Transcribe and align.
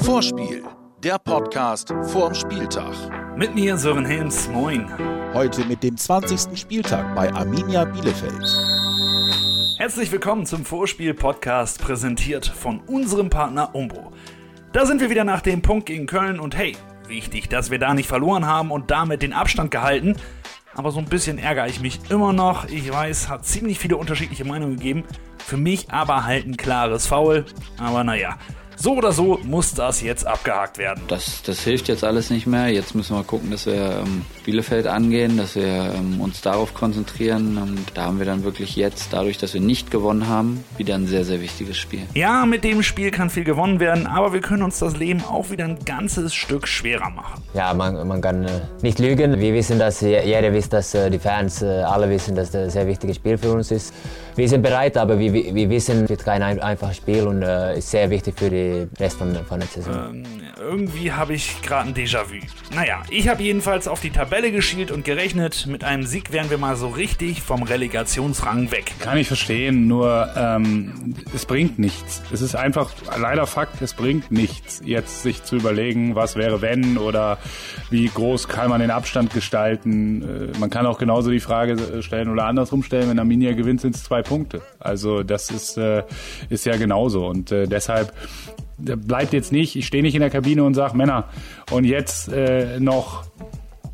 Vorspiel, 0.00 0.62
der 1.04 1.18
Podcast 1.18 1.92
vorm 2.04 2.34
Spieltag. 2.34 2.94
Mit 3.36 3.54
mir 3.54 3.76
Sören 3.76 4.06
Helms, 4.06 4.48
moin. 4.48 4.88
Heute 5.34 5.66
mit 5.66 5.82
dem 5.82 5.96
20. 5.96 6.58
Spieltag 6.58 7.14
bei 7.14 7.30
Arminia 7.32 7.84
Bielefeld. 7.84 8.48
Herzlich 9.76 10.10
willkommen 10.10 10.46
zum 10.46 10.64
Vorspiel-Podcast, 10.64 11.82
präsentiert 11.82 12.46
von 12.46 12.80
unserem 12.80 13.28
Partner 13.28 13.74
Umbro. 13.74 14.12
Da 14.72 14.86
sind 14.86 15.02
wir 15.02 15.10
wieder 15.10 15.24
nach 15.24 15.42
dem 15.42 15.60
Punkt 15.60 15.86
gegen 15.86 16.06
Köln 16.06 16.40
und 16.40 16.56
hey, 16.56 16.74
wichtig, 17.08 17.48
dass 17.48 17.70
wir 17.70 17.78
da 17.78 17.94
nicht 17.94 18.08
verloren 18.08 18.46
haben 18.46 18.70
und 18.70 18.90
damit 18.90 19.22
den 19.22 19.32
Abstand 19.32 19.70
gehalten. 19.70 20.16
Aber 20.74 20.90
so 20.90 20.98
ein 20.98 21.04
bisschen 21.04 21.38
ärgere 21.38 21.68
ich 21.68 21.80
mich 21.80 22.00
immer 22.10 22.32
noch. 22.32 22.66
Ich 22.68 22.90
weiß, 22.90 23.28
hat 23.28 23.44
ziemlich 23.44 23.78
viele 23.78 23.96
unterschiedliche 23.96 24.44
Meinungen 24.44 24.76
gegeben. 24.76 25.04
Für 25.38 25.56
mich 25.56 25.90
aber 25.90 26.24
halt 26.24 26.46
ein 26.46 26.56
klares 26.56 27.06
Foul. 27.06 27.44
Aber 27.78 28.04
naja, 28.04 28.38
so 28.82 28.96
oder 28.96 29.12
so 29.12 29.38
muss 29.44 29.74
das 29.74 30.02
jetzt 30.02 30.26
abgehakt 30.26 30.76
werden. 30.76 31.04
Das, 31.06 31.42
das 31.42 31.60
hilft 31.60 31.86
jetzt 31.86 32.02
alles 32.02 32.30
nicht 32.30 32.48
mehr. 32.48 32.68
Jetzt 32.68 32.96
müssen 32.96 33.16
wir 33.16 33.22
gucken, 33.22 33.52
dass 33.52 33.66
wir 33.66 34.02
ähm, 34.04 34.22
Bielefeld 34.44 34.88
angehen, 34.88 35.36
dass 35.36 35.54
wir 35.54 35.94
ähm, 35.94 36.20
uns 36.20 36.40
darauf 36.40 36.74
konzentrieren. 36.74 37.58
Und 37.58 37.78
da 37.94 38.06
haben 38.06 38.18
wir 38.18 38.26
dann 38.26 38.42
wirklich 38.42 38.74
jetzt, 38.74 39.12
dadurch, 39.12 39.38
dass 39.38 39.54
wir 39.54 39.60
nicht 39.60 39.92
gewonnen 39.92 40.26
haben, 40.26 40.64
wieder 40.78 40.96
ein 40.96 41.06
sehr, 41.06 41.24
sehr 41.24 41.40
wichtiges 41.40 41.78
Spiel. 41.78 42.02
Ja, 42.14 42.44
mit 42.44 42.64
dem 42.64 42.82
Spiel 42.82 43.12
kann 43.12 43.30
viel 43.30 43.44
gewonnen 43.44 43.78
werden, 43.78 44.08
aber 44.08 44.32
wir 44.32 44.40
können 44.40 44.64
uns 44.64 44.80
das 44.80 44.96
Leben 44.96 45.22
auch 45.22 45.50
wieder 45.50 45.64
ein 45.64 45.78
ganzes 45.84 46.34
Stück 46.34 46.66
schwerer 46.66 47.10
machen. 47.10 47.40
Ja, 47.54 47.72
man, 47.74 48.08
man 48.08 48.20
kann 48.20 48.42
äh, 48.42 48.62
nicht 48.82 48.98
lügen. 48.98 49.38
Wir 49.38 49.54
wissen, 49.54 49.78
dass 49.78 50.00
jeder 50.00 50.52
weiß, 50.52 50.68
dass 50.70 50.92
äh, 50.94 51.08
die 51.08 51.20
Fans 51.20 51.62
äh, 51.62 51.82
alle 51.82 52.10
wissen, 52.10 52.34
dass 52.34 52.50
das 52.50 52.64
ein 52.64 52.70
sehr 52.70 52.88
wichtiges 52.88 53.14
Spiel 53.14 53.38
für 53.38 53.52
uns 53.52 53.70
ist. 53.70 53.94
Wir 54.34 54.48
sind 54.48 54.62
bereit, 54.62 54.96
aber 54.96 55.18
wir, 55.18 55.32
wir 55.32 55.68
wissen, 55.68 56.04
es 56.04 56.10
wird 56.10 56.24
kein 56.24 56.42
einfaches 56.42 56.96
Spiel 56.96 57.26
und 57.26 57.42
äh, 57.42 57.76
ist 57.76 57.90
sehr 57.90 58.08
wichtig 58.08 58.34
für 58.38 58.48
den 58.48 58.88
Rest 58.98 59.18
von, 59.18 59.34
von 59.44 59.60
der 59.60 59.68
Saison. 59.68 59.94
Ähm, 59.94 60.24
irgendwie 60.58 61.12
habe 61.12 61.34
ich 61.34 61.60
gerade 61.60 61.88
ein 61.88 61.94
Déjà-vu. 61.94 62.38
Naja, 62.74 63.02
ich 63.10 63.28
habe 63.28 63.42
jedenfalls 63.42 63.88
auf 63.88 64.00
die 64.00 64.08
Tabelle 64.08 64.50
geschielt 64.50 64.90
und 64.90 65.04
gerechnet. 65.04 65.66
Mit 65.66 65.84
einem 65.84 66.04
Sieg 66.04 66.32
wären 66.32 66.48
wir 66.48 66.56
mal 66.56 66.76
so 66.76 66.88
richtig 66.88 67.42
vom 67.42 67.62
Relegationsrang 67.62 68.70
weg. 68.70 68.92
Kann 69.00 69.18
ich 69.18 69.26
verstehen, 69.26 69.86
nur 69.86 70.30
ähm, 70.34 71.14
es 71.34 71.44
bringt 71.44 71.78
nichts. 71.78 72.22
Es 72.32 72.40
ist 72.40 72.54
einfach 72.54 72.90
leider 73.20 73.46
Fakt, 73.46 73.82
es 73.82 73.92
bringt 73.92 74.32
nichts, 74.32 74.80
jetzt 74.82 75.22
sich 75.22 75.42
zu 75.44 75.56
überlegen, 75.56 76.14
was 76.14 76.36
wäre 76.36 76.62
wenn 76.62 76.96
oder 76.96 77.36
wie 77.90 78.06
groß 78.06 78.48
kann 78.48 78.70
man 78.70 78.80
den 78.80 78.90
Abstand 78.90 79.34
gestalten. 79.34 80.52
Äh, 80.54 80.58
man 80.58 80.70
kann 80.70 80.86
auch 80.86 80.98
genauso 80.98 81.30
die 81.30 81.40
Frage 81.40 82.02
stellen 82.02 82.30
oder 82.30 82.46
andersrum 82.46 82.82
stellen, 82.82 83.10
wenn 83.10 83.18
Arminia 83.18 83.52
gewinnt, 83.52 83.82
sind 83.82 83.94
es 83.94 84.04
zwei 84.04 84.21
Punkte. 84.22 84.62
Also 84.78 85.22
das 85.22 85.50
ist, 85.50 85.76
äh, 85.76 86.02
ist 86.48 86.66
ja 86.66 86.76
genauso. 86.76 87.26
Und 87.26 87.52
äh, 87.52 87.66
deshalb 87.66 88.12
bleibt 88.78 89.32
jetzt 89.32 89.52
nicht, 89.52 89.76
ich 89.76 89.86
stehe 89.86 90.02
nicht 90.02 90.14
in 90.14 90.20
der 90.20 90.30
Kabine 90.30 90.64
und 90.64 90.74
sage, 90.74 90.96
Männer, 90.96 91.28
und 91.70 91.84
jetzt 91.84 92.28
äh, 92.28 92.80
noch 92.80 93.24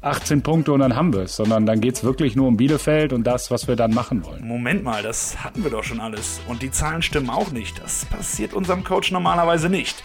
18 0.01 0.43
Punkte 0.43 0.73
und 0.73 0.81
dann 0.81 0.95
haben 0.95 1.13
wir 1.13 1.23
es, 1.23 1.37
sondern 1.37 1.67
dann 1.67 1.81
geht 1.81 1.97
es 1.97 2.05
wirklich 2.05 2.37
nur 2.37 2.47
um 2.47 2.57
Bielefeld 2.57 3.13
und 3.13 3.25
das, 3.25 3.51
was 3.51 3.67
wir 3.67 3.75
dann 3.75 3.93
machen 3.93 4.25
wollen. 4.25 4.47
Moment 4.47 4.85
mal, 4.85 5.03
das 5.03 5.43
hatten 5.43 5.65
wir 5.65 5.71
doch 5.71 5.83
schon 5.83 6.01
alles. 6.01 6.41
Und 6.47 6.63
die 6.63 6.71
Zahlen 6.71 7.03
stimmen 7.03 7.31
auch 7.31 7.51
nicht. 7.51 7.83
Das 7.83 8.05
passiert 8.05 8.55
unserem 8.55 8.85
Coach 8.85 9.11
normalerweise 9.11 9.69
nicht. 9.69 10.05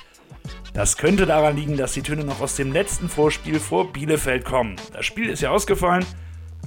Das 0.73 0.97
könnte 0.97 1.27
daran 1.27 1.55
liegen, 1.55 1.77
dass 1.77 1.93
die 1.93 2.01
Töne 2.01 2.23
noch 2.23 2.41
aus 2.41 2.55
dem 2.55 2.73
letzten 2.73 3.07
Vorspiel 3.07 3.59
vor 3.59 3.93
Bielefeld 3.93 4.43
kommen. 4.43 4.75
Das 4.91 5.05
Spiel 5.05 5.29
ist 5.29 5.41
ja 5.41 5.51
ausgefallen 5.51 6.03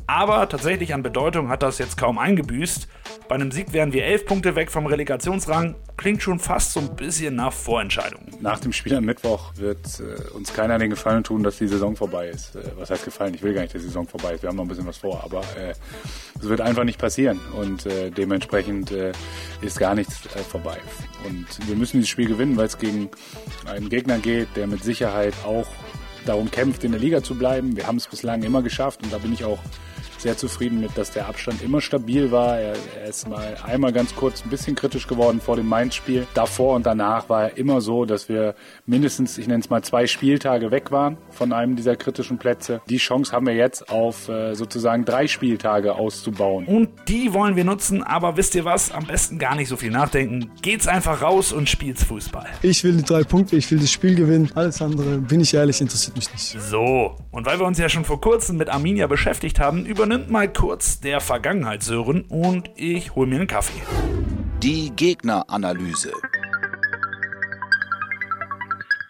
aber 0.07 0.49
tatsächlich 0.49 0.95
an 0.95 1.03
Bedeutung 1.03 1.49
hat 1.49 1.63
das 1.63 1.79
jetzt 1.79 1.97
kaum 1.97 2.19
eingebüßt. 2.19 2.87
Bei 3.29 3.35
einem 3.35 3.51
Sieg 3.51 3.73
wären 3.73 3.93
wir 3.93 4.05
elf 4.05 4.25
Punkte 4.25 4.55
weg 4.55 4.71
vom 4.71 4.87
Relegationsrang. 4.87 5.75
Klingt 5.97 6.23
schon 6.23 6.39
fast 6.39 6.73
so 6.73 6.81
ein 6.81 6.95
bisschen 6.95 7.35
nach 7.35 7.53
Vorentscheidung. 7.53 8.21
Nach 8.41 8.61
dem 8.61 8.73
Spiel 8.73 8.95
am 8.95 9.05
Mittwoch 9.05 9.53
wird 9.57 10.01
äh, 10.01 10.31
uns 10.31 10.53
keiner 10.53 10.79
den 10.79 10.91
Gefallen 10.91 11.25
tun, 11.25 11.43
dass 11.43 11.59
die 11.59 11.67
Saison 11.67 11.97
vorbei 11.97 12.29
ist. 12.29 12.55
Äh, 12.55 12.63
was 12.77 12.91
heißt 12.91 13.05
Gefallen? 13.05 13.35
Ich 13.35 13.43
will 13.43 13.53
gar 13.53 13.63
nicht, 13.63 13.75
dass 13.75 13.83
die 13.83 13.89
Saison 13.89 14.07
vorbei 14.07 14.35
ist. 14.35 14.43
Wir 14.43 14.49
haben 14.49 14.57
noch 14.57 14.65
ein 14.65 14.69
bisschen 14.69 14.87
was 14.87 14.99
vor. 14.99 15.25
Aber 15.25 15.41
äh, 15.41 15.73
es 16.39 16.49
wird 16.49 16.61
einfach 16.61 16.85
nicht 16.85 17.01
passieren. 17.01 17.41
Und 17.57 17.87
äh, 17.87 18.11
dementsprechend 18.11 18.93
äh, 18.93 19.13
ist 19.61 19.79
gar 19.79 19.95
nichts 19.95 20.27
äh, 20.27 20.39
vorbei. 20.39 20.79
Und 21.25 21.47
wir 21.67 21.75
müssen 21.75 21.97
dieses 21.97 22.11
Spiel 22.11 22.29
gewinnen, 22.29 22.57
weil 22.57 22.67
es 22.67 22.79
gegen 22.79 23.11
einen 23.67 23.89
Gegner 23.89 24.19
geht, 24.19 24.49
der 24.55 24.69
mit 24.69 24.85
Sicherheit 24.85 25.35
auch 25.45 25.67
darum 26.27 26.51
kämpft, 26.51 26.85
in 26.85 26.93
der 26.93 27.01
Liga 27.01 27.23
zu 27.23 27.37
bleiben. 27.37 27.77
Wir 27.77 27.87
haben 27.87 27.97
es 27.97 28.07
bislang 28.07 28.43
immer 28.43 28.63
geschafft 28.63 29.03
und 29.03 29.13
da 29.13 29.19
bin 29.19 29.33
ich 29.33 29.45
auch 29.45 29.59
sehr 30.27 30.37
zufrieden 30.37 30.81
mit, 30.81 30.99
dass 30.99 31.13
der 31.13 31.29
Abstand 31.29 31.63
immer 31.63 31.81
stabil 31.81 32.33
war. 32.33 32.59
Er, 32.59 32.75
er, 33.01 33.09
ist 33.09 33.29
mal 33.29 33.57
einmal 33.65 33.93
ganz 33.93 34.17
kurz 34.17 34.45
ein 34.45 34.51
bisschen 34.51 34.75
kritisch 34.75 35.07
geworden 35.07 35.41
vor 35.41 35.55
dem 35.55 35.69
Mainz-Spiel. 35.69 36.27
Davor 36.35 36.75
und 36.75 36.85
danach 36.85 37.29
war 37.29 37.45
er 37.45 37.57
immer 37.57 37.81
so, 37.81 38.05
dass 38.05 38.29
wir 38.29 38.57
mindestens, 38.87 39.39
ich 39.39 39.47
nenne 39.47 39.61
es 39.61 39.71
mal, 39.71 39.85
zwei 39.85 40.09
Spieltage 40.09 40.73
weg 40.73 40.91
waren 40.91 41.17
von 41.31 41.53
einem 41.53 41.77
dieser 41.77 41.95
kritischen 41.95 42.39
Plätze. 42.39 42.81
Die 42.89 42.97
Chance 42.97 43.31
haben 43.31 43.47
wir 43.47 43.55
jetzt 43.55 43.89
auf 43.89 44.29
äh, 44.29 44.55
sozusagen 44.55 45.05
drei 45.05 45.29
Spieltage 45.29 45.95
auszubauen. 45.95 46.67
Und 46.67 46.89
die 47.07 47.33
wollen 47.33 47.55
wir 47.55 47.65
nutzen, 47.65 48.03
aber 48.03 48.37
wisst 48.37 48.57
ihr 48.57 48.65
was? 48.65 48.91
Am 48.91 49.07
besten 49.07 49.39
gar 49.39 49.55
nicht 49.55 49.69
so 49.69 49.77
viel 49.77 49.93
nachdenken. 49.93 50.51
Geht's 50.61 50.89
einfach 50.89 51.23
raus 51.23 51.53
und 51.53 51.69
spielt's 51.69 52.03
Fußball. 52.03 52.49
Ich 52.63 52.83
will 52.83 52.97
die 52.97 53.05
drei 53.05 53.23
Punkte, 53.23 53.55
ich 53.55 53.71
will 53.71 53.79
das 53.79 53.93
Spiel 53.93 54.17
gewinnen. 54.17 54.51
Alles 54.57 54.83
andere, 54.83 55.19
bin 55.19 55.41
ich 55.41 55.55
ehrlich, 55.55 55.81
interessiert 55.81 56.17
mich 56.17 56.33
nicht. 56.33 56.61
So, 56.61 57.15
und 57.31 57.47
weil 57.47 57.61
wir 57.61 57.67
uns 57.67 57.79
ja 57.79 57.89
schon 57.89 58.05
vor 58.05 58.21
kurzem 58.21 58.57
mit 58.57 58.71
Arminia 58.71 59.07
beschäftigt 59.07 59.61
haben, 59.61 59.87
über 59.87 60.05
übernimmt 60.17 60.31
mal 60.31 60.51
kurz 60.51 60.99
der 60.99 61.21
Vergangenheit 61.21 61.83
Sören 61.83 62.23
und 62.23 62.71
ich 62.75 63.15
hol 63.15 63.27
mir 63.27 63.37
einen 63.37 63.47
Kaffee. 63.47 63.83
Die 64.63 64.91
Gegneranalyse. 64.97 66.11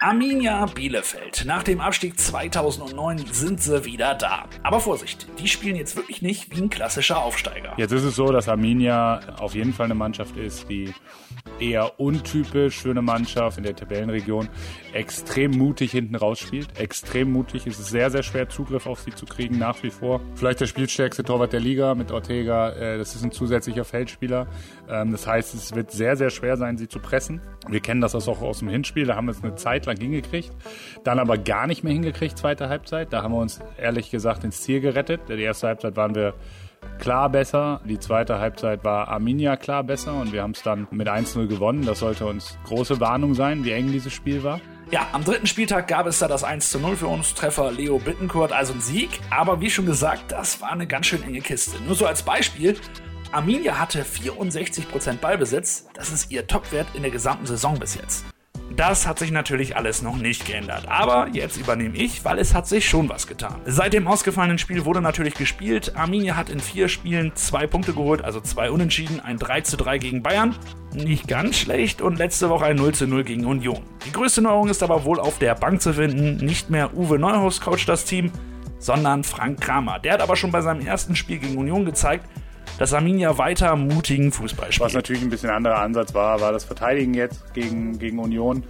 Arminia 0.00 0.66
Bielefeld. 0.66 1.44
Nach 1.46 1.62
dem 1.62 1.80
Abstieg 1.80 2.18
2009 2.18 3.24
sind 3.30 3.62
sie 3.62 3.84
wieder 3.84 4.14
da. 4.14 4.46
Aber 4.64 4.80
Vorsicht, 4.80 5.28
die 5.38 5.46
spielen 5.46 5.76
jetzt 5.76 5.94
wirklich 5.94 6.22
nicht 6.22 6.50
wie 6.50 6.62
ein 6.62 6.70
klassischer 6.70 7.22
Aufsteiger. 7.22 7.74
Jetzt 7.76 7.92
ist 7.92 8.02
es 8.02 8.16
so, 8.16 8.32
dass 8.32 8.48
Arminia 8.48 9.20
auf 9.38 9.54
jeden 9.54 9.72
Fall 9.72 9.84
eine 9.84 9.94
Mannschaft 9.94 10.36
ist, 10.36 10.68
die 10.68 10.92
eher 11.60 11.98
untypisch 11.98 12.84
eine 12.86 13.02
Mannschaft 13.02 13.58
in 13.58 13.64
der 13.64 13.74
Tabellenregion 13.74 14.48
extrem 14.92 15.52
mutig 15.52 15.92
hinten 15.92 16.14
rausspielt. 16.14 16.78
Extrem 16.78 17.32
mutig. 17.32 17.66
Es 17.66 17.78
ist 17.78 17.88
sehr, 17.88 18.10
sehr 18.10 18.22
schwer, 18.22 18.48
Zugriff 18.48 18.86
auf 18.86 19.00
sie 19.00 19.12
zu 19.12 19.26
kriegen, 19.26 19.58
nach 19.58 19.82
wie 19.82 19.90
vor. 19.90 20.20
Vielleicht 20.34 20.60
der 20.60 20.66
spielstärkste 20.66 21.22
Torwart 21.22 21.52
der 21.52 21.60
Liga 21.60 21.94
mit 21.94 22.12
Ortega. 22.12 22.70
Äh, 22.70 22.98
das 22.98 23.14
ist 23.14 23.24
ein 23.24 23.32
zusätzlicher 23.32 23.84
Feldspieler. 23.84 24.46
Ähm, 24.88 25.12
das 25.12 25.26
heißt, 25.26 25.54
es 25.54 25.74
wird 25.74 25.90
sehr, 25.90 26.16
sehr 26.16 26.30
schwer 26.30 26.56
sein, 26.56 26.78
sie 26.78 26.88
zu 26.88 26.98
pressen. 26.98 27.40
Wir 27.68 27.80
kennen 27.80 28.00
das 28.00 28.14
auch 28.14 28.40
aus 28.42 28.60
dem 28.60 28.68
Hinspiel. 28.68 29.06
Da 29.06 29.16
haben 29.16 29.26
wir 29.26 29.32
es 29.32 29.42
eine 29.42 29.54
Zeit 29.56 29.86
lang 29.86 29.96
hingekriegt. 29.96 30.52
Dann 31.04 31.18
aber 31.18 31.38
gar 31.38 31.66
nicht 31.66 31.84
mehr 31.84 31.92
hingekriegt, 31.92 32.38
zweite 32.38 32.68
Halbzeit. 32.68 33.12
Da 33.12 33.22
haben 33.22 33.34
wir 33.34 33.40
uns 33.40 33.60
ehrlich 33.78 34.10
gesagt 34.10 34.44
ins 34.44 34.62
Ziel 34.62 34.80
gerettet. 34.80 35.22
Die 35.28 35.42
erste 35.42 35.68
Halbzeit 35.68 35.96
waren 35.96 36.14
wir 36.14 36.34
klar 36.98 37.28
besser. 37.28 37.80
Die 37.84 37.98
zweite 37.98 38.38
Halbzeit 38.38 38.84
war 38.84 39.08
Arminia 39.08 39.56
klar 39.56 39.84
besser 39.84 40.14
und 40.14 40.32
wir 40.32 40.42
haben 40.42 40.52
es 40.52 40.62
dann 40.62 40.86
mit 40.90 41.08
1-0 41.08 41.46
gewonnen. 41.46 41.84
Das 41.84 42.00
sollte 42.00 42.26
uns 42.26 42.58
große 42.64 43.00
Warnung 43.00 43.34
sein, 43.34 43.64
wie 43.64 43.72
eng 43.72 43.92
dieses 43.92 44.12
Spiel 44.12 44.42
war. 44.42 44.60
Ja, 44.90 45.08
am 45.12 45.24
dritten 45.24 45.46
Spieltag 45.46 45.88
gab 45.88 46.06
es 46.06 46.20
da 46.20 46.28
das 46.28 46.44
1 46.44 46.78
0 46.78 46.96
für 46.96 47.08
uns, 47.08 47.34
Treffer 47.34 47.72
Leo 47.72 47.98
Bittencourt, 47.98 48.52
also 48.52 48.72
ein 48.72 48.80
Sieg. 48.80 49.20
Aber 49.30 49.60
wie 49.60 49.70
schon 49.70 49.86
gesagt, 49.86 50.30
das 50.30 50.60
war 50.60 50.70
eine 50.70 50.86
ganz 50.86 51.06
schön 51.06 51.22
enge 51.24 51.40
Kiste. 51.40 51.82
Nur 51.84 51.96
so 51.96 52.06
als 52.06 52.22
Beispiel, 52.22 52.76
Arminia 53.32 53.80
hatte 53.80 54.04
64% 54.04 55.18
Ballbesitz, 55.18 55.88
das 55.94 56.12
ist 56.12 56.30
ihr 56.30 56.46
Topwert 56.46 56.86
in 56.94 57.02
der 57.02 57.10
gesamten 57.10 57.46
Saison 57.46 57.78
bis 57.78 57.96
jetzt. 57.96 58.24
Das 58.76 59.06
hat 59.06 59.18
sich 59.18 59.30
natürlich 59.30 59.74
alles 59.74 60.02
noch 60.02 60.16
nicht 60.18 60.44
geändert. 60.44 60.86
Aber 60.86 61.28
jetzt 61.32 61.56
übernehme 61.56 61.96
ich, 61.96 62.26
weil 62.26 62.38
es 62.38 62.54
hat 62.54 62.68
sich 62.68 62.86
schon 62.86 63.08
was 63.08 63.26
getan. 63.26 63.62
Seit 63.64 63.94
dem 63.94 64.06
ausgefallenen 64.06 64.58
Spiel 64.58 64.84
wurde 64.84 65.00
natürlich 65.00 65.32
gespielt. 65.32 65.96
Arminia 65.96 66.36
hat 66.36 66.50
in 66.50 66.60
vier 66.60 66.90
Spielen 66.90 67.32
zwei 67.36 67.66
Punkte 67.66 67.94
geholt, 67.94 68.22
also 68.22 68.38
zwei 68.42 68.70
Unentschieden, 68.70 69.20
ein 69.20 69.38
3 69.38 69.62
zu 69.62 69.78
3 69.78 69.96
gegen 69.96 70.22
Bayern. 70.22 70.54
Nicht 70.92 71.26
ganz 71.26 71.56
schlecht 71.56 72.02
und 72.02 72.18
letzte 72.18 72.50
Woche 72.50 72.66
ein 72.66 72.76
0 72.76 72.92
zu 72.92 73.06
0 73.06 73.24
gegen 73.24 73.46
Union. 73.46 73.82
Die 74.04 74.12
größte 74.12 74.42
Neuerung 74.42 74.68
ist 74.68 74.82
aber 74.82 75.04
wohl 75.04 75.20
auf 75.20 75.38
der 75.38 75.54
Bank 75.54 75.80
zu 75.80 75.94
finden. 75.94 76.36
Nicht 76.44 76.68
mehr 76.68 76.94
Uwe 76.94 77.18
Neuhaus 77.18 77.62
coacht 77.62 77.88
das 77.88 78.04
Team, 78.04 78.30
sondern 78.78 79.24
Frank 79.24 79.58
Kramer. 79.62 80.00
Der 80.00 80.12
hat 80.12 80.20
aber 80.20 80.36
schon 80.36 80.52
bei 80.52 80.60
seinem 80.60 80.86
ersten 80.86 81.16
Spiel 81.16 81.38
gegen 81.38 81.56
Union 81.56 81.86
gezeigt, 81.86 82.26
dass 82.78 82.92
Arminia 82.92 83.38
weiter 83.38 83.74
mutigen 83.76 84.32
Fußball 84.32 84.72
spielt. 84.72 84.86
Was 84.86 84.94
natürlich 84.94 85.22
ein 85.22 85.30
bisschen 85.30 85.50
ein 85.50 85.56
anderer 85.56 85.78
Ansatz 85.78 86.14
war, 86.14 86.40
war 86.40 86.52
das 86.52 86.64
Verteidigen 86.64 87.14
jetzt 87.14 87.54
gegen, 87.54 87.98
gegen 87.98 88.18
Union. 88.18 88.64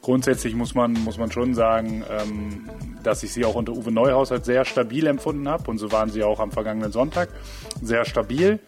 Grundsätzlich 0.00 0.56
muss 0.56 0.74
man, 0.74 0.94
muss 0.94 1.16
man 1.16 1.30
schon 1.30 1.54
sagen, 1.54 2.02
ähm, 2.10 2.68
dass 3.04 3.22
ich 3.22 3.32
sie 3.32 3.44
auch 3.44 3.54
unter 3.54 3.72
Uwe 3.72 3.92
Neuhaus 3.92 4.32
als 4.32 4.46
sehr 4.46 4.64
stabil 4.64 5.06
empfunden 5.06 5.48
habe. 5.48 5.70
Und 5.70 5.78
so 5.78 5.92
waren 5.92 6.10
sie 6.10 6.24
auch 6.24 6.40
am 6.40 6.50
vergangenen 6.50 6.90
Sonntag 6.90 7.28
sehr 7.80 8.04
stabil. 8.04 8.58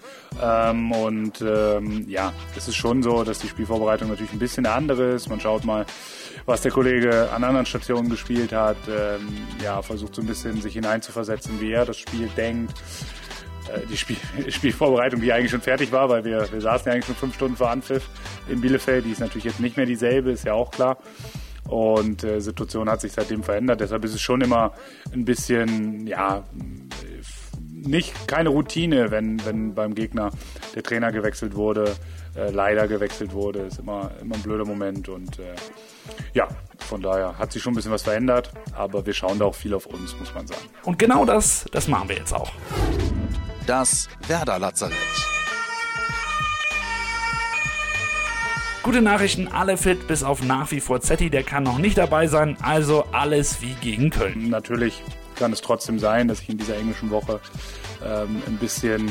Ähm, 0.40 0.92
und 0.92 1.42
ähm, 1.42 2.04
ja, 2.08 2.32
es 2.56 2.68
ist 2.68 2.76
schon 2.76 3.02
so, 3.02 3.24
dass 3.24 3.40
die 3.40 3.48
Spielvorbereitung 3.48 4.08
natürlich 4.08 4.32
ein 4.32 4.38
bisschen 4.38 4.64
eine 4.64 4.76
andere 4.76 5.10
ist. 5.10 5.28
Man 5.28 5.40
schaut 5.40 5.64
mal, 5.64 5.86
was 6.46 6.62
der 6.62 6.70
Kollege 6.70 7.28
an 7.34 7.42
anderen 7.42 7.66
Stationen 7.66 8.10
gespielt 8.10 8.52
hat. 8.52 8.76
Ähm, 8.88 9.28
ja, 9.60 9.82
versucht 9.82 10.14
so 10.14 10.22
ein 10.22 10.28
bisschen 10.28 10.60
sich 10.60 10.74
hineinzuversetzen, 10.74 11.60
wie 11.60 11.72
er 11.72 11.84
das 11.84 11.98
Spiel 11.98 12.28
denkt 12.36 12.74
die 13.90 13.96
Spiel 13.96 14.16
Spielvorbereitung, 14.48 15.20
die 15.20 15.32
eigentlich 15.32 15.50
schon 15.50 15.60
fertig 15.60 15.92
war, 15.92 16.08
weil 16.08 16.24
wir, 16.24 16.50
wir 16.50 16.60
saßen 16.60 16.86
ja 16.86 16.92
eigentlich 16.92 17.06
schon 17.06 17.14
fünf 17.14 17.34
Stunden 17.34 17.56
vor 17.56 17.70
Anpfiff 17.70 18.08
in 18.48 18.60
Bielefeld. 18.60 19.04
Die 19.04 19.12
ist 19.12 19.20
natürlich 19.20 19.44
jetzt 19.44 19.60
nicht 19.60 19.76
mehr 19.76 19.86
dieselbe, 19.86 20.30
ist 20.30 20.44
ja 20.44 20.54
auch 20.54 20.70
klar. 20.70 20.98
Und 21.68 22.24
äh, 22.24 22.40
Situation 22.40 22.90
hat 22.90 23.00
sich 23.00 23.12
seitdem 23.12 23.42
verändert. 23.42 23.80
Deshalb 23.80 24.04
ist 24.04 24.14
es 24.14 24.20
schon 24.20 24.40
immer 24.42 24.72
ein 25.12 25.24
bisschen, 25.24 26.06
ja, 26.06 26.44
nicht 27.70 28.28
keine 28.28 28.50
Routine, 28.50 29.10
wenn, 29.10 29.44
wenn 29.44 29.74
beim 29.74 29.94
Gegner 29.94 30.30
der 30.74 30.82
Trainer 30.82 31.12
gewechselt 31.12 31.54
wurde, 31.54 31.94
äh, 32.34 32.50
leider 32.50 32.88
gewechselt 32.88 33.32
wurde. 33.32 33.60
Ist 33.60 33.78
immer, 33.78 34.10
immer 34.20 34.34
ein 34.34 34.42
blöder 34.42 34.64
Moment. 34.64 35.08
Und 35.08 35.38
äh, 35.38 35.54
ja, 36.34 36.48
von 36.78 37.00
daher 37.00 37.38
hat 37.38 37.52
sich 37.52 37.62
schon 37.62 37.72
ein 37.72 37.76
bisschen 37.76 37.92
was 37.92 38.02
verändert, 38.02 38.52
aber 38.74 39.06
wir 39.06 39.14
schauen 39.14 39.38
da 39.38 39.46
auch 39.46 39.54
viel 39.54 39.74
auf 39.74 39.86
uns, 39.86 40.18
muss 40.18 40.34
man 40.34 40.46
sagen. 40.46 40.62
Und 40.84 40.98
genau 40.98 41.24
das, 41.24 41.64
das 41.72 41.88
machen 41.88 42.08
wir 42.08 42.16
jetzt 42.16 42.34
auch. 42.34 42.52
Das 43.66 44.10
Werder 44.28 44.58
Lazarett. 44.58 44.94
Gute 48.82 49.00
Nachrichten, 49.00 49.48
alle 49.48 49.78
fit, 49.78 50.06
bis 50.06 50.22
auf 50.22 50.42
nach 50.42 50.70
wie 50.70 50.80
vor 50.80 51.00
Zetti, 51.00 51.30
der 51.30 51.42
kann 51.42 51.62
noch 51.62 51.78
nicht 51.78 51.96
dabei 51.96 52.26
sein, 52.26 52.58
also 52.60 53.06
alles 53.12 53.62
wie 53.62 53.72
gegen 53.80 54.10
Köln. 54.10 54.50
Natürlich 54.50 55.02
kann 55.36 55.50
es 55.52 55.62
trotzdem 55.62 55.98
sein, 55.98 56.28
dass 56.28 56.42
ich 56.42 56.50
in 56.50 56.58
dieser 56.58 56.76
englischen 56.76 57.10
Woche 57.10 57.40
ähm, 58.04 58.42
ein 58.46 58.58
bisschen 58.58 59.10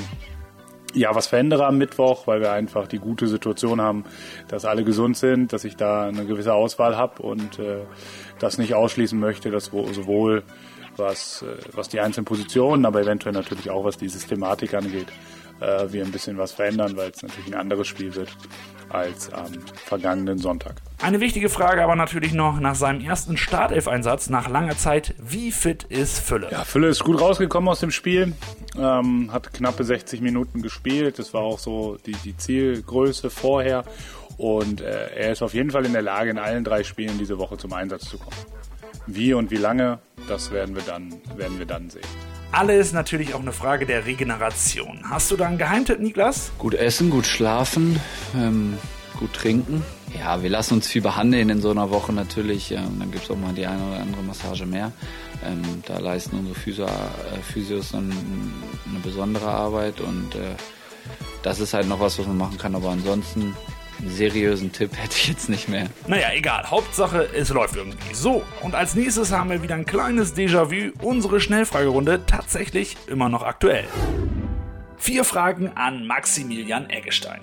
ja, 0.94 1.16
was 1.16 1.26
verändere 1.26 1.66
am 1.66 1.80
Mittwoch, 1.80 2.28
weil 2.28 2.40
wir 2.40 2.52
einfach 2.52 2.88
die 2.88 3.00
gute 3.00 3.28
Situation 3.28 3.82
haben, 3.82 4.06
dass 4.48 4.66
alle 4.66 4.84
gesund 4.84 5.18
sind, 5.18 5.52
dass 5.52 5.64
ich 5.64 5.76
da 5.76 6.04
eine 6.04 6.26
gewisse 6.26 6.54
Auswahl 6.54 6.96
habe 6.96 7.24
und 7.24 7.58
äh, 7.58 7.80
das 8.38 8.60
nicht 8.60 8.76
ausschließen 8.76 9.20
möchte, 9.20 9.50
dass 9.50 9.66
sowohl 9.66 10.44
was, 10.98 11.42
äh, 11.42 11.58
was 11.74 11.90
die 11.90 12.00
einzelnen 12.00 12.26
Positionen, 12.26 12.86
aber 12.86 13.02
eventuell 13.02 13.34
natürlich 13.34 13.70
auch 13.70 13.84
was 13.84 13.98
die 13.98 14.10
Systematik 14.10 14.74
angeht, 14.74 15.08
äh, 15.60 15.92
wir 15.92 16.04
ein 16.04 16.12
bisschen 16.12 16.38
was 16.38 16.52
verändern, 16.52 16.98
weil 16.98 17.12
es 17.12 17.22
natürlich 17.22 17.48
ein 17.48 17.60
anderes 17.60 17.88
Spiel 17.88 18.14
wird 18.16 18.30
als 18.90 19.32
am 19.34 19.52
vergangenen 19.86 20.38
Sonntag. 20.38 20.76
Eine 21.02 21.20
wichtige 21.20 21.50
Frage 21.50 21.84
aber 21.84 21.96
natürlich 21.96 22.34
noch 22.34 22.60
nach 22.60 22.76
seinem 22.76 23.02
ersten 23.02 23.38
Startelf-Einsatz 23.38 24.30
nach 24.30 24.48
langer 24.48 24.78
Zeit. 24.78 25.16
Wie 25.18 25.52
fit 25.52 25.84
ist 25.84 26.20
Fülle? 26.20 26.50
Ja, 26.52 26.64
Fülle 26.64 26.88
ist 26.88 27.04
gut 27.04 27.20
rausgekommen 27.20 27.70
aus 27.70 27.80
dem 27.80 27.92
Spiel, 27.92 28.34
ähm, 28.78 29.32
hat 29.32 29.54
knappe 29.54 29.84
60 29.84 30.22
Minuten 30.22 30.62
gespielt. 30.62 31.18
Das 31.18 31.34
war 31.34 31.42
auch 31.42 31.60
so 31.60 31.98
die, 32.06 32.16
die 32.24 32.38
Zielgröße 32.38 33.30
vorher. 33.30 33.84
Und 34.38 34.82
äh, 34.82 35.10
er 35.16 35.32
ist 35.32 35.42
auf 35.42 35.54
jeden 35.54 35.72
Fall 35.72 35.86
in 35.86 35.94
der 35.94 36.02
Lage, 36.02 36.30
in 36.30 36.38
allen 36.38 36.64
drei 36.64 36.84
Spielen 36.84 37.18
diese 37.18 37.38
Woche 37.38 37.58
zum 37.58 37.74
Einsatz 37.74 38.10
zu 38.10 38.18
kommen. 38.18 38.36
Wie 39.08 39.34
und 39.34 39.52
wie 39.52 39.58
lange, 39.58 40.00
das 40.28 40.52
werden 40.52 40.76
wir 40.76 40.84
dann, 40.84 41.14
werden 41.36 41.60
wir 41.60 41.66
dann 41.66 41.90
sehen. 41.90 42.04
Alles 42.52 42.94
natürlich 42.94 43.34
auch 43.34 43.42
eine 43.42 43.52
Frage 43.52 43.86
der 43.86 44.06
Regeneration. 44.06 45.02
Hast 45.10 45.32
du 45.32 45.36
da 45.36 45.48
einen 45.48 45.58
Geheimtipp, 45.58 46.00
Niklas? 46.00 46.52
Gut 46.60 46.76
essen, 46.76 47.10
gut 47.10 47.26
schlafen, 47.26 48.00
ähm, 48.36 48.78
gut 49.20 49.34
trinken. 49.34 49.84
Ja, 50.18 50.44
wir 50.44 50.50
lassen 50.50 50.76
uns 50.76 50.88
viel 50.88 51.02
behandeln 51.02 51.50
in 51.50 51.62
so 51.62 51.72
einer 51.72 51.90
Woche 51.90 52.14
natürlich. 52.14 52.72
Ähm, 52.72 53.00
dann 53.00 53.12
gibt 53.12 53.24
es 53.24 53.32
auch 53.32 53.38
mal 53.38 53.54
die 53.54 53.66
eine 53.66 53.84
oder 53.84 54.00
andere 54.00 54.22
Massage 54.22 54.66
mehr. 54.66 54.92
Ähm, 55.44 55.62
da 55.88 55.98
leisten 55.98 56.38
unsere 56.38 56.56
Physio, 56.56 56.86
äh, 56.86 57.42
Physios 57.42 57.92
dann 57.92 58.12
eine 58.88 59.00
besondere 59.00 59.48
Arbeit 59.48 60.00
und 60.00 60.36
äh, 60.36 60.56
das 61.42 61.60
ist 61.60 61.74
halt 61.74 61.88
noch 61.88 62.00
was, 62.00 62.20
was 62.20 62.28
man 62.28 62.38
machen 62.38 62.58
kann. 62.58 62.76
Aber 62.76 62.92
ansonsten 62.92 63.56
einen 64.04 64.16
seriösen 64.16 64.72
Tipp 64.72 64.92
hätte 64.98 65.16
ich 65.16 65.28
jetzt 65.28 65.50
nicht 65.50 65.70
mehr. 65.70 65.88
Naja, 66.08 66.28
egal. 66.34 66.70
Hauptsache, 66.70 67.28
es 67.34 67.50
läuft 67.50 67.76
irgendwie. 67.76 68.14
So, 68.14 68.44
und 68.62 68.76
als 68.76 68.96
nächstes 68.96 69.32
haben 69.32 69.50
wir 69.50 69.62
wieder 69.62 69.76
ein 69.76 69.86
kleines 69.86 70.36
Déjà-vu. 70.36 70.92
Unsere 71.02 71.40
Schnellfragerunde 71.40 72.26
tatsächlich 72.26 72.98
immer 73.08 73.30
noch 73.30 73.44
aktuell. 73.44 73.86
Vier 74.98 75.24
Fragen 75.24 75.72
an 75.76 76.06
Maximilian 76.06 76.90
Eggestein. 76.90 77.42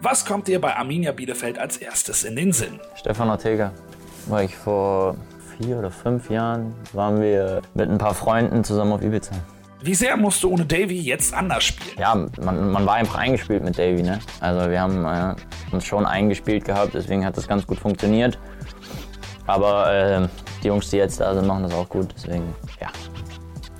Was 0.00 0.24
kommt 0.24 0.48
dir 0.48 0.60
bei 0.60 0.76
Arminia 0.76 1.12
Bielefeld 1.12 1.58
als 1.58 1.76
erstes 1.76 2.24
in 2.24 2.36
den 2.36 2.52
Sinn? 2.52 2.80
Stefan 2.96 3.28
Ortega. 3.28 3.72
War 4.26 4.42
ich 4.42 4.56
vor 4.56 5.16
vier 5.58 5.78
oder 5.78 5.90
fünf 5.90 6.30
Jahren, 6.30 6.74
waren 6.92 7.20
wir 7.20 7.62
mit 7.74 7.88
ein 7.88 7.98
paar 7.98 8.14
Freunden 8.14 8.64
zusammen 8.64 8.92
auf 8.92 9.02
Ibiza. 9.02 9.34
Wie 9.82 9.94
sehr 9.94 10.16
musst 10.16 10.42
du 10.42 10.50
ohne 10.50 10.66
Davy 10.66 11.00
jetzt 11.00 11.32
anders 11.32 11.64
spielen? 11.64 11.96
Ja, 11.98 12.14
man, 12.14 12.70
man 12.70 12.84
war 12.84 12.94
einfach 12.94 13.16
eingespielt 13.16 13.64
mit 13.64 13.78
Davy. 13.78 14.02
Ne? 14.02 14.18
Also 14.40 14.70
wir 14.70 14.80
haben 14.80 15.04
äh, 15.06 15.34
uns 15.72 15.86
schon 15.86 16.04
eingespielt 16.04 16.66
gehabt, 16.66 16.92
deswegen 16.92 17.24
hat 17.24 17.36
das 17.36 17.48
ganz 17.48 17.66
gut 17.66 17.78
funktioniert. 17.78 18.38
Aber 19.46 19.92
äh, 19.92 20.28
die 20.62 20.68
Jungs, 20.68 20.90
die 20.90 20.98
jetzt 20.98 21.20
da 21.20 21.34
sind, 21.34 21.46
machen 21.46 21.62
das 21.62 21.72
auch 21.72 21.88
gut. 21.88 22.08
Deswegen, 22.14 22.54
ja, 22.78 22.88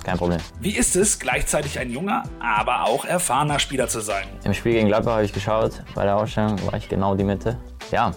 kein 0.03 0.17
Problem. 0.17 0.39
Wie 0.59 0.75
ist 0.75 0.95
es, 0.95 1.19
gleichzeitig 1.19 1.77
ein 1.77 1.91
junger, 1.91 2.23
aber 2.39 2.85
auch 2.85 3.05
erfahrener 3.05 3.59
Spieler 3.59 3.87
zu 3.87 3.99
sein? 3.99 4.25
Im 4.43 4.55
Spiel 4.55 4.73
gegen 4.73 4.87
Gladbach 4.87 5.13
habe 5.13 5.25
ich 5.25 5.33
geschaut. 5.33 5.83
Bei 5.93 6.03
der 6.03 6.17
Ausstellung 6.17 6.57
war 6.65 6.73
ich 6.73 6.89
genau 6.89 7.13
die 7.13 7.23
Mitte. 7.23 7.57
Ja, 7.91 8.13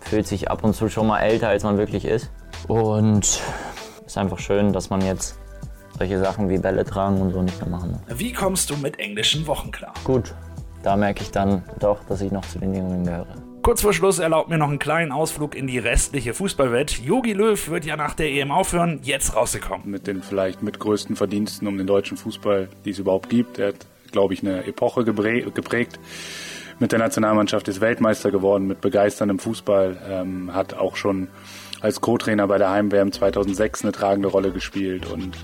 fühlt 0.00 0.28
sich 0.28 0.50
ab 0.50 0.62
und 0.62 0.74
zu 0.74 0.88
schon 0.88 1.08
mal 1.08 1.18
älter, 1.18 1.48
als 1.48 1.64
man 1.64 1.78
wirklich 1.78 2.04
ist. 2.04 2.30
Und 2.68 3.40
ist 4.06 4.18
einfach 4.18 4.38
schön, 4.38 4.72
dass 4.72 4.88
man 4.88 5.00
jetzt 5.00 5.36
solche 6.02 6.18
Sachen 6.18 6.48
wie 6.48 6.58
Bälle 6.58 6.84
tragen 6.84 7.20
und 7.20 7.32
so 7.32 7.42
nicht 7.42 7.60
mehr 7.60 7.70
machen. 7.70 7.96
Wie 8.08 8.32
kommst 8.32 8.70
du 8.70 8.76
mit 8.76 8.98
englischen 8.98 9.46
Wochen 9.46 9.70
klar? 9.70 9.94
Gut, 10.02 10.34
da 10.82 10.96
merke 10.96 11.22
ich 11.22 11.30
dann 11.30 11.62
doch, 11.78 12.02
dass 12.08 12.20
ich 12.20 12.32
noch 12.32 12.44
zu 12.44 12.58
den 12.58 12.74
Jüngeren 12.74 13.04
gehöre. 13.04 13.36
Kurz 13.62 13.82
vor 13.82 13.92
Schluss 13.92 14.18
erlaubt 14.18 14.48
mir 14.48 14.58
noch 14.58 14.68
einen 14.68 14.80
kleinen 14.80 15.12
Ausflug 15.12 15.54
in 15.54 15.68
die 15.68 15.78
restliche 15.78 16.34
Fußballwelt. 16.34 16.98
Yogi 16.98 17.34
Löw 17.34 17.68
wird 17.68 17.84
ja 17.84 17.96
nach 17.96 18.14
der 18.14 18.32
EM 18.32 18.50
aufhören, 18.50 18.98
jetzt 19.04 19.36
rausgekommen. 19.36 19.88
Mit 19.88 20.08
den 20.08 20.22
vielleicht 20.22 20.64
mit 20.64 20.80
größten 20.80 21.14
Verdiensten 21.14 21.68
um 21.68 21.78
den 21.78 21.86
deutschen 21.86 22.16
Fußball, 22.16 22.68
die 22.84 22.90
es 22.90 22.98
überhaupt 22.98 23.28
gibt. 23.28 23.60
Er 23.60 23.68
hat, 23.68 23.86
glaube 24.10 24.34
ich, 24.34 24.42
eine 24.42 24.64
Epoche 24.64 25.04
geprägt. 25.04 26.00
Mit 26.80 26.90
der 26.90 26.98
Nationalmannschaft 26.98 27.68
ist 27.68 27.80
Weltmeister 27.80 28.32
geworden, 28.32 28.66
mit 28.66 28.80
begeisterndem 28.80 29.38
Fußball, 29.38 29.96
ähm, 30.10 30.52
hat 30.52 30.74
auch 30.74 30.96
schon 30.96 31.28
als 31.82 32.00
Co-Trainer 32.00 32.46
bei 32.46 32.58
der 32.58 32.70
Heim-WM 32.70 33.12
2006 33.12 33.82
eine 33.82 33.92
tragende 33.92 34.28
Rolle 34.28 34.52
gespielt. 34.52 35.06
Und 35.10 35.36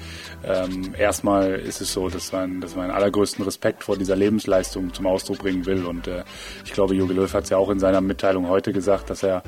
ähm, 0.45 0.95
erstmal 0.97 1.51
ist 1.51 1.81
es 1.81 1.93
so, 1.93 2.09
dass 2.09 2.33
man, 2.33 2.61
dass 2.61 2.77
man 2.77 2.91
allergrößten 2.91 3.45
Respekt 3.45 3.83
vor 3.83 3.99
dieser 3.99 4.15
Lebensleistung 4.15 4.95
zum 4.95 5.07
Ausdruck 5.07 5.39
bringen 5.39 5.67
will. 5.67 5.85
Und 5.85 6.07
äh, 6.07 6.23
ich 6.65 6.73
glaube, 6.73 6.95
Jogi 6.95 7.13
Löw 7.13 7.33
hat 7.33 7.45
es 7.45 7.51
ja 7.51 7.57
auch 7.57 7.71
in 7.71 7.81
seiner 7.81 8.01
Mitteilung 8.01 8.49
heute 8.49 8.73
gesagt, 8.73 9.11
dass 9.11 9.25
er 9.25 9.43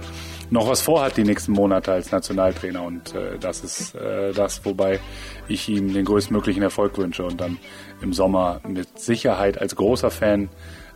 noch 0.51 0.69
was 0.69 0.81
vorhat 0.83 1.17
die 1.17 1.25
nächsten 1.25 1.53
Monate 1.53 1.93
als 1.93 2.11
Nationaltrainer. 2.11 2.83
Und 2.83 3.15
äh, 3.15 3.39
das 3.39 3.63
ist 3.63 3.95
äh, 3.95 4.33
das, 4.33 4.65
wobei 4.65 4.99
ich 5.47 5.69
ihm 5.69 5.95
den 5.95 6.05
größtmöglichen 6.05 6.63
Erfolg 6.63 6.99
wünsche. 6.99 7.25
Und 7.25 7.41
dann 7.41 7.59
im 8.03 8.13
Sommer 8.13 8.61
mit 8.67 8.99
Sicherheit 8.99 9.61
als 9.61 9.77
großer 9.77 10.11
Fan 10.11 10.49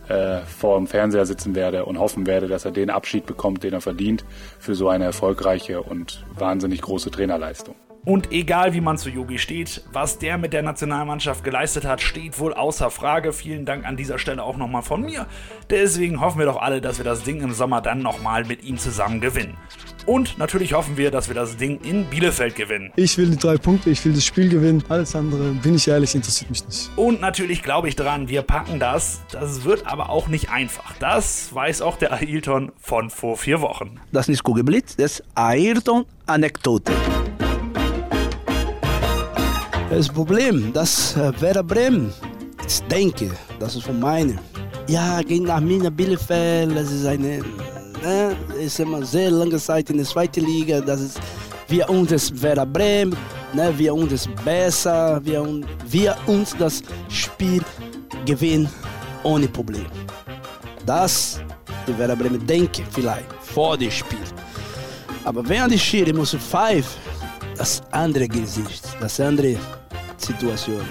äh, 0.09 0.39
vor 0.41 0.77
dem 0.77 0.87
Fernseher 0.87 1.25
sitzen 1.25 1.55
werde 1.55 1.85
und 1.85 1.99
hoffen 1.99 2.27
werde, 2.27 2.47
dass 2.47 2.65
er 2.65 2.71
den 2.71 2.89
Abschied 2.89 3.25
bekommt, 3.25 3.63
den 3.63 3.73
er 3.73 3.81
verdient 3.81 4.25
für 4.59 4.75
so 4.75 4.89
eine 4.89 5.05
erfolgreiche 5.05 5.81
und 5.81 6.25
wahnsinnig 6.35 6.81
große 6.81 7.11
Trainerleistung. 7.11 7.75
Und 8.05 8.31
egal 8.31 8.73
wie 8.73 8.81
man 8.81 8.99
zu 8.99 9.09
Yogi 9.09 9.39
steht, 9.39 9.81
was 9.91 10.19
der 10.19 10.37
mit 10.37 10.53
der 10.53 10.61
Nationalmannschaft 10.61 11.43
geleistet 11.43 11.85
hat, 11.85 12.01
steht 12.01 12.39
wohl 12.39 12.53
außer 12.53 12.91
Frage. 12.91 13.33
Vielen 13.33 13.65
Dank 13.65 13.83
an 13.83 13.97
dieser 13.97 14.19
Stelle 14.19 14.43
auch 14.43 14.57
nochmal 14.57 14.83
von 14.83 15.01
mir. 15.01 15.25
Deswegen 15.71 16.21
hoffen 16.21 16.37
wir 16.37 16.45
doch 16.45 16.61
alle, 16.61 16.81
dass 16.81 16.99
wir 16.99 17.05
das 17.05 17.23
Ding 17.23 17.41
im 17.41 17.51
Sommer 17.51 17.81
dann 17.81 18.03
nochmal 18.03 18.45
mit 18.45 18.63
ihm 18.63 18.77
zusammen 18.77 19.21
gewinnen. 19.21 19.57
Und 20.05 20.37
natürlich 20.37 20.73
hoffen 20.73 20.97
wir, 20.97 21.09
dass 21.09 21.27
wir 21.27 21.35
das 21.35 21.57
Ding 21.57 21.79
in 21.81 22.05
Bielefeld 22.05 22.55
gewinnen. 22.55 22.91
Ich 22.95 23.17
will 23.17 23.29
die 23.29 23.37
drei 23.37 23.57
Punkte, 23.57 23.89
ich 23.89 24.05
will 24.05 24.13
das 24.13 24.23
Spiel 24.23 24.49
gewinnen. 24.49 24.83
Alles 24.87 25.15
andere, 25.15 25.51
bin 25.53 25.75
ich 25.75 25.87
ehrlich, 25.87 26.13
interessiert 26.13 26.49
mich 26.51 26.65
nicht. 26.65 26.91
Und 26.95 27.21
natürlich 27.21 27.63
glaube 27.63 27.87
ich 27.87 27.95
dran, 27.95 28.29
wir 28.29 28.43
packen 28.43 28.79
das. 28.79 29.21
Das 29.31 29.63
wird 29.63 29.87
aber 29.87 30.09
auch 30.09 30.27
nicht 30.27 30.49
einfach. 30.49 30.93
Das 30.99 31.53
weiß 31.53 31.81
auch 31.81 31.97
der 31.97 32.13
Ailton 32.13 32.71
von 32.79 33.09
vor 33.09 33.35
vier 33.37 33.61
Wochen. 33.61 33.99
Das 34.11 34.25
ist 34.25 34.29
nicht 34.29 34.43
Kugelblitz, 34.43 34.95
das 34.95 35.19
ist 35.19 35.23
Ayrton-Anekdote. 35.33 36.91
Das 39.89 40.09
Problem, 40.09 40.73
das 40.73 41.15
äh, 41.15 41.31
Werder 41.39 41.63
Bremen, 41.63 42.13
ich 42.67 42.81
denke, 42.83 43.31
das 43.59 43.75
ist 43.75 43.85
von 43.85 43.99
meinen. 43.99 44.39
Ja, 44.87 45.21
gegen 45.21 45.49
Arminia 45.49 45.89
Bielefeld, 45.89 46.75
das 46.75 46.91
ist 46.91 47.05
eine, 47.05 47.41
ne, 48.05 48.35
ist 48.59 48.79
immer 48.79 49.03
sehr 49.03 49.31
lange 49.31 49.57
Zeit 49.57 49.89
in 49.89 49.97
der 49.97 50.05
zweiten 50.05 50.45
Liga, 50.45 50.81
das 50.81 51.01
ist, 51.01 51.19
wir 51.67 51.89
uns 51.89 52.09
das 52.09 52.41
Werder 52.41 52.65
Bremen, 52.65 53.15
ne, 53.53 53.73
wir 53.77 53.93
uns 53.93 54.11
das 54.11 54.29
besser, 54.43 55.19
wir, 55.23 55.43
wir 55.87 56.15
uns 56.27 56.55
das 56.57 56.81
Spiel 57.09 57.63
gewinnen 58.25 58.69
ohne 59.23 59.47
Problem. 59.47 59.87
Das, 60.85 61.41
die 61.87 61.97
Werder 61.97 62.15
Bremen 62.15 62.45
denken 62.45 62.85
vielleicht, 62.91 63.31
vor 63.41 63.77
dem 63.77 63.91
Spiel. 63.91 64.19
Aber 65.23 65.47
wenn 65.47 65.69
die 65.69 65.79
Schiri 65.79 66.13
muss 66.13 66.35
pfeifen, 66.35 67.01
das 67.57 67.81
andere 67.91 68.27
Gesicht, 68.27 68.83
das 68.99 69.19
andere 69.19 69.57
Situation. 70.17 70.81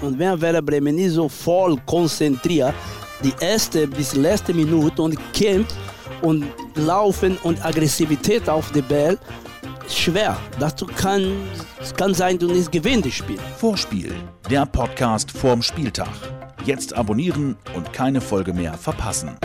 Und 0.00 0.18
wenn 0.18 0.40
Werder 0.40 0.62
Bremen 0.62 0.94
nicht 0.94 1.12
so 1.12 1.28
voll 1.28 1.76
konzentriert, 1.86 2.74
die 3.22 3.32
erste 3.40 3.86
bis 3.86 4.14
letzte 4.14 4.54
Minute 4.54 5.02
und 5.02 5.18
kämpft 5.32 5.74
und 6.22 6.46
laufen 6.74 7.36
und 7.42 7.64
Aggressivität 7.64 8.48
auf 8.48 8.70
den 8.72 8.86
Ball, 8.86 9.18
schwer. 9.88 10.36
Dazu 10.58 10.86
kann, 10.86 11.32
kann 11.96 12.14
sein, 12.14 12.38
du 12.38 12.48
nicht 12.48 12.72
gewinnst 12.72 13.06
das 13.06 13.14
Spiel. 13.14 13.38
Vorspiel, 13.56 14.14
der 14.50 14.66
Podcast 14.66 15.30
vorm 15.30 15.62
Spieltag. 15.62 16.08
Jetzt 16.64 16.94
abonnieren 16.94 17.56
und 17.74 17.92
keine 17.92 18.20
Folge 18.20 18.52
mehr 18.52 18.74
verpassen. 18.74 19.36